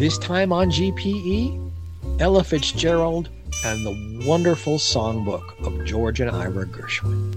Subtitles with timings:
[0.00, 1.72] This time on GPE,
[2.20, 3.28] Ella Fitzgerald
[3.66, 7.34] and the wonderful songbook of George and Ira Gershwin.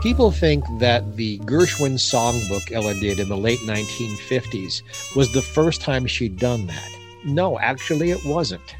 [0.00, 5.82] People think that the Gershwin songbook Ella did in the late 1950s was the first
[5.82, 6.90] time she'd done that.
[7.26, 8.74] No, actually, it wasn't.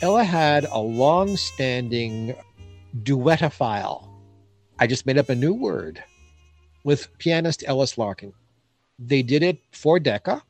[0.00, 2.34] Ella had a long standing
[3.04, 4.08] duetophile.
[4.80, 6.02] I just made up a new word
[6.84, 8.32] with pianist Ellis Larkin.
[9.04, 10.42] They did it for Decca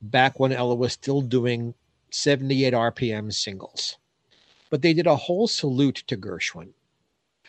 [0.00, 1.74] back when Ella was still doing
[2.10, 3.98] 78 RPM singles.
[4.70, 6.68] But they did a whole salute to Gershwin.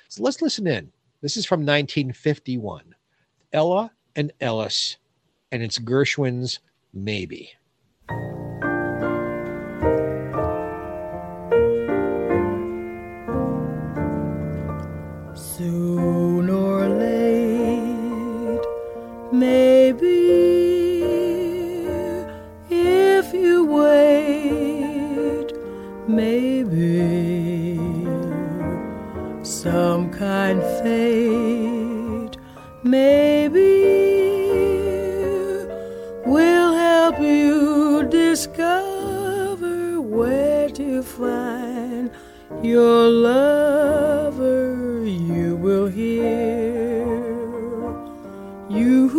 [0.08, 0.92] So let's listen in.
[1.22, 2.96] This is from 1951.
[3.54, 4.98] Ella and Ellis,
[5.52, 6.60] and it's Gershwin's
[6.92, 7.52] Maybe.
[20.00, 20.17] your
[48.70, 49.17] you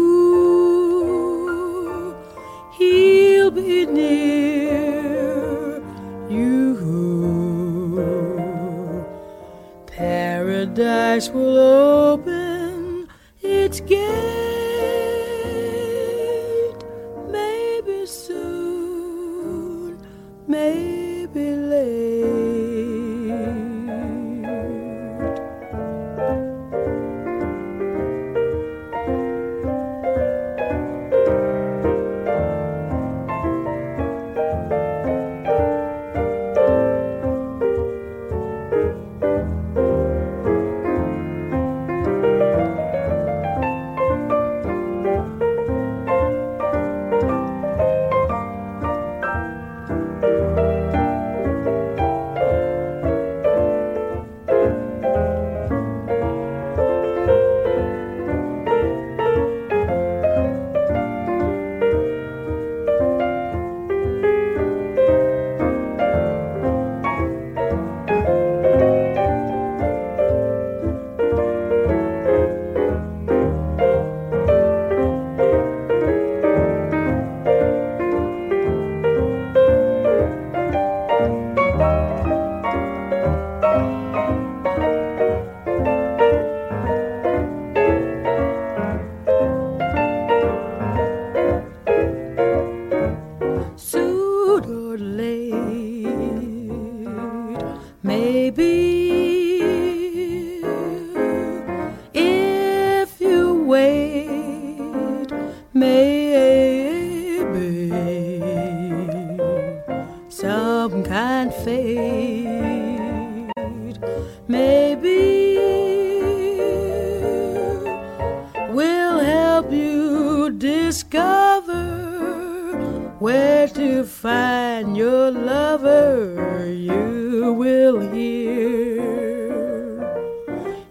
[98.28, 98.97] baby.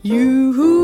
[0.08, 0.77] You who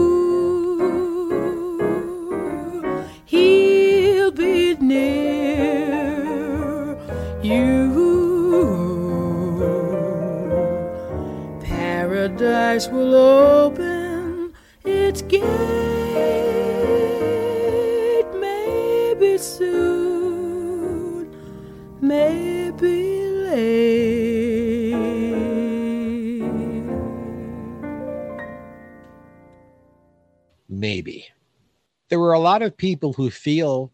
[32.39, 33.91] lot of people who feel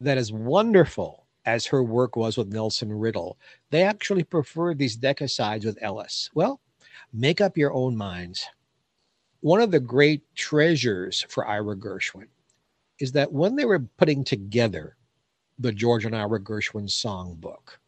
[0.00, 3.38] that as wonderful as her work was with Nelson Riddle,
[3.70, 6.28] they actually prefer these Decca-sides with Ellis.
[6.34, 6.60] Well,
[7.12, 8.46] make up your own minds.
[9.40, 12.28] One of the great treasures for Ira Gershwin
[12.98, 14.96] is that when they were putting together
[15.58, 17.78] the George and Ira Gershwin songbook,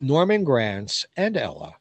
[0.00, 1.74] Norman Granz and Ella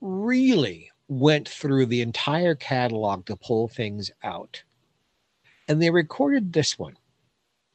[0.00, 4.62] really went through the entire catalog to pull things out
[5.68, 6.96] and they recorded this one.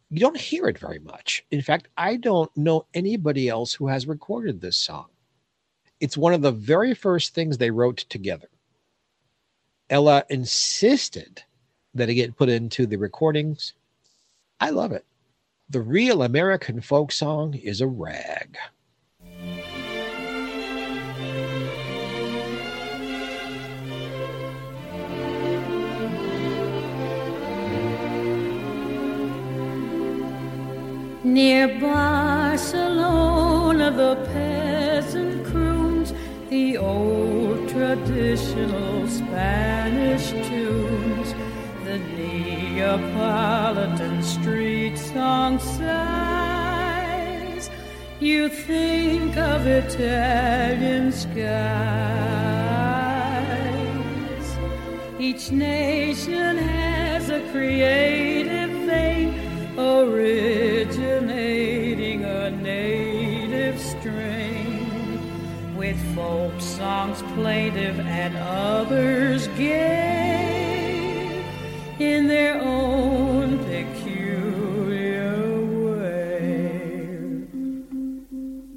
[0.10, 1.44] You don't hear it very much.
[1.52, 5.08] In fact, I don't know anybody else who has recorded this song.
[6.00, 8.48] It's one of the very first things they wrote together.
[9.90, 11.44] Ella insisted
[11.94, 13.74] that it get put into the recordings.
[14.60, 15.06] I love it.
[15.70, 18.58] The real American folk song is a rag.
[31.28, 36.14] Near Barcelona, the peasant croons
[36.50, 41.34] the old traditional Spanish tunes.
[41.84, 46.00] The Neapolitan street song sighs.
[48.22, 51.36] You think of Italian skies.
[55.20, 59.34] Each nation has a creative vein
[59.78, 60.97] originating
[66.28, 71.42] folk songs plaintive and others gay
[72.00, 75.38] in their own peculiar
[75.88, 77.48] way.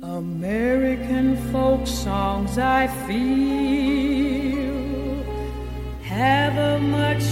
[0.03, 4.71] American folk songs, I feel,
[6.03, 7.25] have a much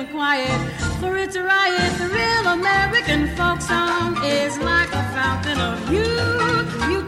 [0.00, 0.60] and quiet.
[1.00, 6.90] For it's a riot, the real American folk song is like a fountain of youth.
[6.90, 7.02] You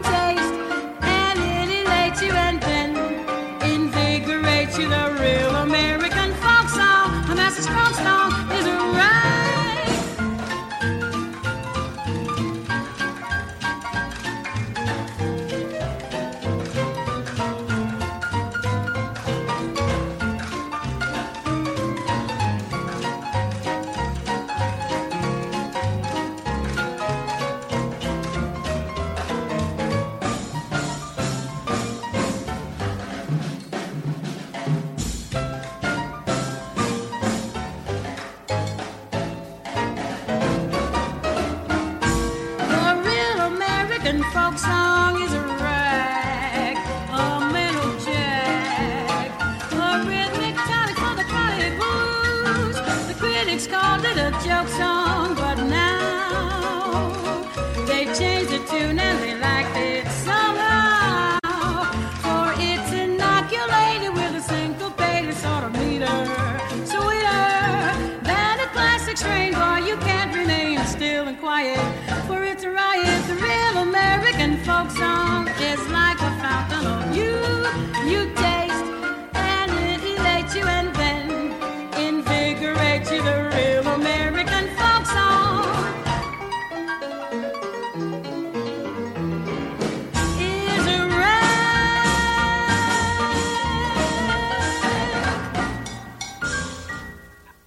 [54.63, 57.11] it song, but now
[57.85, 61.39] they've changed the tune and they liked it somehow.
[62.23, 66.17] For it's inoculated with a syncopated sort of meter,
[66.85, 67.45] sweeter
[68.29, 69.53] than a classic strain.
[69.53, 71.79] Boy, you can't remain still and quiet,
[72.27, 73.27] for it's a riot.
[73.27, 77.67] The real American folk song is like a fountain of youth.
[78.05, 78.52] You taste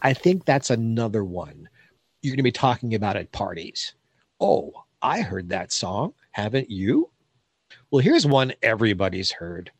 [0.07, 1.69] I think that's another one
[2.23, 3.93] you're going to be talking about at parties.
[4.41, 4.73] Oh,
[5.03, 6.15] I heard that song.
[6.31, 7.11] Haven't you?
[7.91, 9.73] Well, here's one everybody's heard.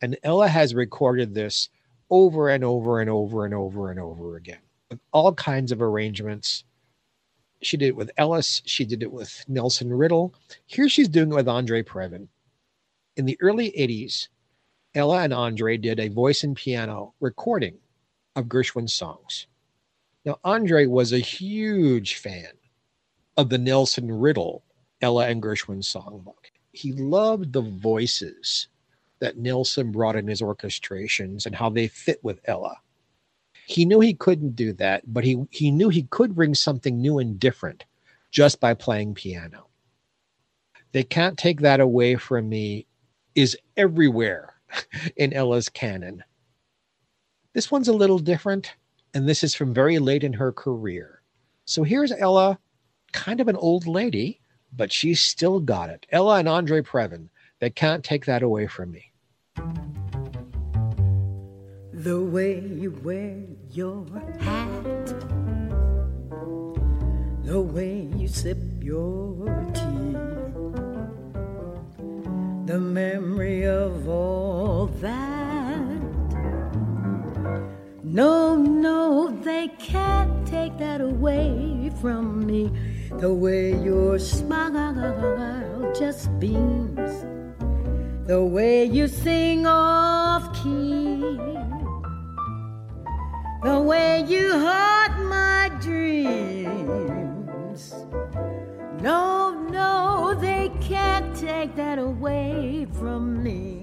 [0.00, 1.68] And Ella has recorded this
[2.08, 6.64] over and over and over and over and over again with all kinds of arrangements.
[7.60, 10.32] She did it with Ellis, she did it with Nelson Riddle.
[10.64, 12.28] Here she's doing it with Andre Previn.
[13.18, 14.28] In the early 80s,
[14.94, 17.76] Ella and Andre did a voice and piano recording
[18.36, 19.46] of Gershwin's songs.
[20.26, 22.50] Now, Andre was a huge fan
[23.36, 24.64] of the Nelson Riddle
[25.00, 26.50] Ella and Gershwin songbook.
[26.72, 28.66] He loved the voices
[29.20, 32.76] that Nelson brought in his orchestrations and how they fit with Ella.
[33.66, 37.18] He knew he couldn't do that, but he, he knew he could bring something new
[37.18, 37.84] and different
[38.32, 39.68] just by playing piano.
[40.90, 42.86] They Can't Take That Away From Me
[43.36, 44.54] is everywhere
[45.16, 46.24] in Ella's canon.
[47.52, 48.74] This one's a little different,
[49.16, 51.22] and this is from very late in her career.
[51.64, 52.58] So here's Ella,
[53.12, 54.42] kind of an old lady,
[54.76, 56.04] but she's still got it.
[56.12, 59.10] Ella and Andre Previn, they can't take that away from me.
[61.94, 63.38] The way you wear
[63.70, 64.04] your
[64.38, 65.06] hat,
[67.42, 70.12] the way you sip your tea,
[72.66, 75.56] the memory of all that.
[78.16, 79.05] No, no,
[79.66, 82.70] they can't take that away from me.
[83.18, 87.26] The way your smile just beams,
[88.26, 91.38] the way you sing off key,
[93.64, 96.84] the way you haunt my dreams.
[99.00, 103.75] No, no, they can't take that away from me.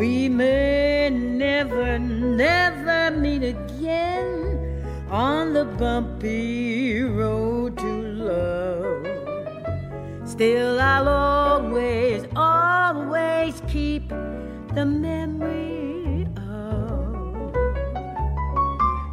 [0.00, 9.06] We may never, never meet again on the bumpy road to love.
[10.26, 17.52] Still, I'll always, always keep the memory of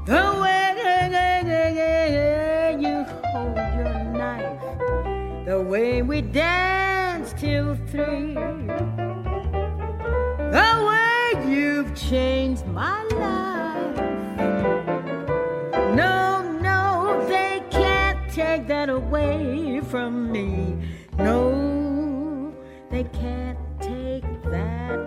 [0.06, 0.64] the way
[2.80, 3.04] you
[3.34, 4.62] hold your knife,
[5.46, 8.38] the way we danced till three,
[12.10, 13.98] changed my life.
[15.94, 20.78] No, no, they can't take that away from me.
[21.18, 22.54] No,
[22.90, 25.07] they can't take that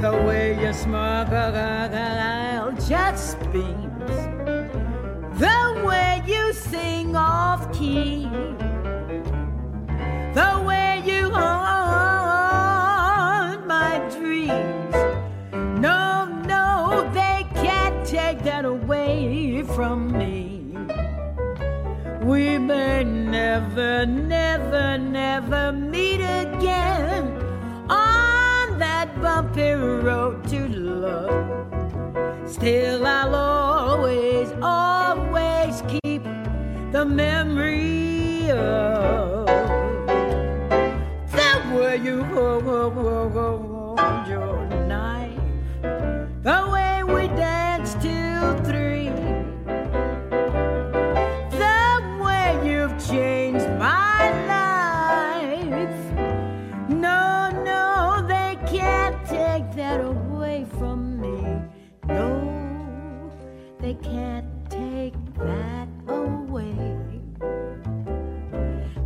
[0.00, 4.16] The way you smile and I'll just beams.
[5.38, 8.24] The way you sing off key.
[10.32, 12.56] The way you haunt
[13.66, 14.94] my dreams.
[15.78, 20.78] No, no, they can't take that away from me.
[22.22, 25.72] We may never, never, never
[29.30, 32.50] bumpy road to love.
[32.50, 36.24] Still, I'll always, always keep
[36.90, 38.99] the memory of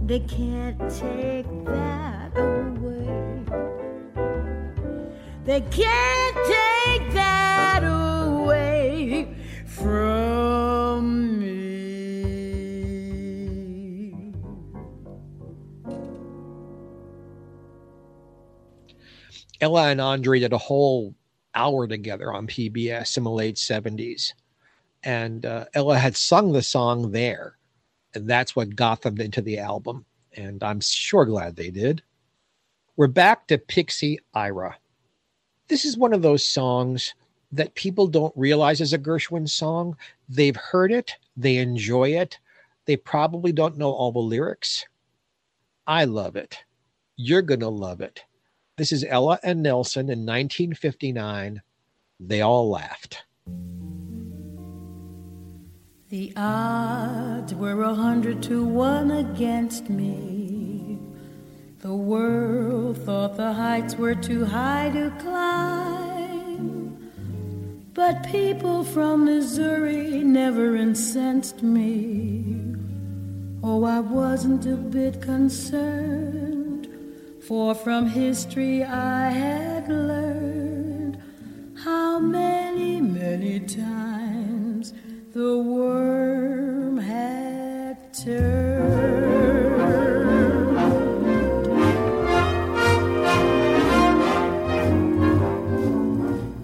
[0.06, 3.08] They can't take that away.
[5.46, 9.34] They can't take that away
[9.66, 11.54] from me.
[19.62, 21.14] Ella and Andre did a whole
[21.54, 24.34] hour together on PBS in the late 70s.
[25.02, 27.56] And uh, Ella had sung the song there.
[28.14, 30.04] And that's what got them into the album.
[30.36, 32.02] And I'm sure glad they did.
[32.96, 34.76] We're back to Pixie Ira.
[35.68, 37.14] This is one of those songs
[37.50, 39.96] that people don't realize is a Gershwin song.
[40.28, 42.38] They've heard it, they enjoy it.
[42.86, 44.84] They probably don't know all the lyrics.
[45.86, 46.58] I love it.
[47.16, 48.22] You're going to love it.
[48.76, 51.62] This is Ella and Nelson in 1959.
[52.20, 53.24] They all laughed.
[56.14, 60.96] The odds were a hundred to one against me.
[61.80, 67.10] The world thought the heights were too high to climb.
[67.94, 72.76] But people from Missouri never incensed me.
[73.64, 76.86] Oh, I wasn't a bit concerned,
[77.40, 81.20] for from history I had learned
[81.82, 84.13] how many, many times
[85.34, 88.94] the worm had turned.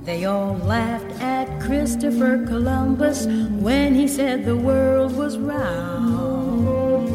[0.05, 3.27] They all laughed at Christopher Columbus
[3.59, 7.11] when he said the world was round.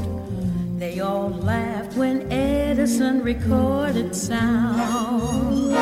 [0.77, 5.73] They all laughed when Edison recorded sound.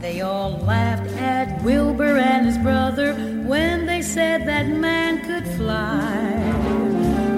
[0.00, 0.97] They all laughed
[1.38, 3.14] at Wilbur and his brother
[3.52, 6.18] when they said that man could fly.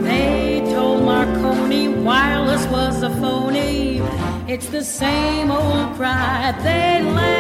[0.01, 3.99] They told Marconi wireless was a phony.
[4.49, 6.55] It's the same old cry.
[6.63, 7.40] They laughed.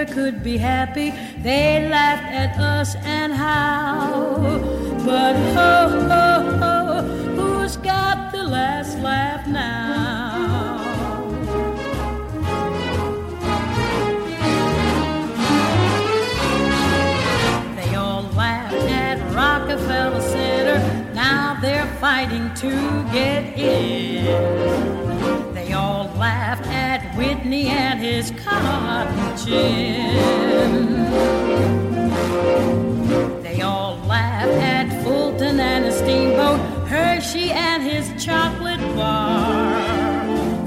[0.00, 1.12] Never could be happy.
[1.42, 4.36] They laughed at us and how.
[5.04, 7.02] But ho, ho, ho,
[7.36, 10.78] who's got the last laugh now?
[17.76, 21.12] They all laughed at Rockefeller Center.
[21.14, 22.70] Now they're fighting to
[23.12, 25.54] get in.
[25.54, 29.09] They all laughed at Whitney and his cotton
[33.42, 39.80] They all laughed at Fulton and his steamboat, Hershey and his chocolate bar.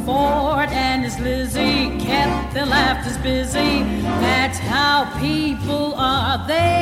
[0.06, 3.84] Ford and his Lizzie kept their laughters busy.
[4.22, 6.46] That's how people are.
[6.48, 6.73] They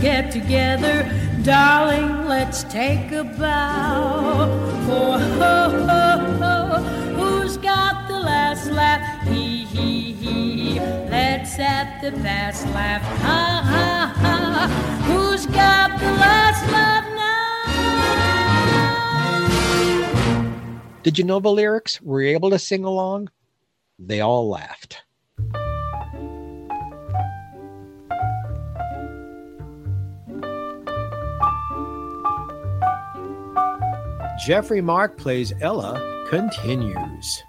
[0.00, 1.10] get together.
[1.42, 4.46] Darling, let's take a bow.
[4.86, 6.82] For ho,
[7.16, 9.26] who's got the last laugh?
[9.28, 10.80] He, he, he.
[10.80, 13.02] Let's at the last laugh.
[13.02, 14.68] Ha, ha, ha.
[15.06, 17.04] Who's got the last laugh
[20.88, 21.02] now?
[21.02, 22.00] Did you know the lyrics?
[22.00, 23.30] Were you able to sing along?
[23.98, 25.02] They all laughed.
[34.48, 37.44] Geoffrey Mark plays Ella continues.